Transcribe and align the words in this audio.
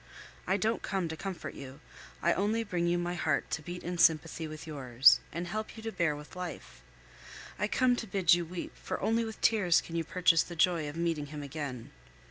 I 0.47 0.57
don't 0.57 0.81
come 0.81 1.07
to 1.09 1.15
comfort 1.15 1.53
you; 1.53 1.79
I 2.23 2.33
only 2.33 2.63
bring 2.63 2.87
you 2.87 2.97
my 2.97 3.13
heart 3.13 3.51
to 3.51 3.61
beat 3.61 3.83
in 3.83 3.99
sympathy 3.99 4.47
with 4.47 4.65
yours, 4.65 5.19
and 5.31 5.45
help 5.45 5.77
you 5.77 5.83
to 5.83 5.91
bear 5.91 6.15
with 6.15 6.35
life. 6.35 6.81
I 7.59 7.67
come 7.67 7.95
to 7.97 8.07
bid 8.07 8.33
you 8.33 8.43
weep, 8.43 8.75
for 8.75 8.99
only 8.99 9.23
with 9.23 9.39
tears 9.41 9.79
can 9.79 9.95
you 9.95 10.03
purchase 10.03 10.41
the 10.41 10.55
joy 10.55 10.89
of 10.89 10.95
meeting 10.97 11.27
him 11.27 11.43
again. 11.43 11.91